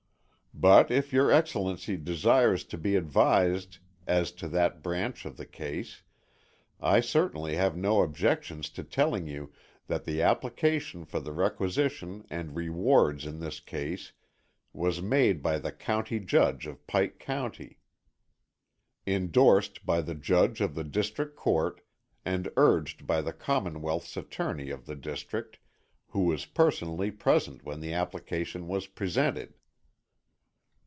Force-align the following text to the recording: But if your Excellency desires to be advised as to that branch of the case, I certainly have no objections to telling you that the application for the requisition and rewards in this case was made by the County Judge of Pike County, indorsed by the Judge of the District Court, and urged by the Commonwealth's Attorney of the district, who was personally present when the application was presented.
But 0.53 0.91
if 0.91 1.11
your 1.11 1.31
Excellency 1.31 1.95
desires 1.97 2.63
to 2.65 2.77
be 2.77 2.95
advised 2.97 3.79
as 4.05 4.31
to 4.33 4.47
that 4.49 4.83
branch 4.83 5.25
of 5.25 5.37
the 5.37 5.45
case, 5.45 6.03
I 6.79 6.99
certainly 6.99 7.55
have 7.55 7.75
no 7.77 8.03
objections 8.03 8.69
to 8.71 8.83
telling 8.83 9.25
you 9.27 9.51
that 9.87 10.03
the 10.03 10.21
application 10.21 11.03
for 11.05 11.19
the 11.21 11.31
requisition 11.31 12.25
and 12.29 12.55
rewards 12.55 13.25
in 13.25 13.39
this 13.39 13.59
case 13.59 14.11
was 14.73 15.01
made 15.01 15.41
by 15.41 15.57
the 15.57 15.71
County 15.71 16.19
Judge 16.19 16.67
of 16.67 16.85
Pike 16.85 17.17
County, 17.17 17.79
indorsed 19.07 19.83
by 19.85 20.01
the 20.01 20.13
Judge 20.15 20.59
of 20.61 20.75
the 20.75 20.83
District 20.83 21.35
Court, 21.35 21.81
and 22.25 22.51
urged 22.57 23.07
by 23.07 23.21
the 23.21 23.33
Commonwealth's 23.33 24.15
Attorney 24.17 24.69
of 24.69 24.85
the 24.85 24.95
district, 24.97 25.57
who 26.09 26.25
was 26.25 26.45
personally 26.45 27.09
present 27.09 27.63
when 27.63 27.79
the 27.79 27.93
application 27.93 28.67
was 28.67 28.85
presented. 28.85 29.53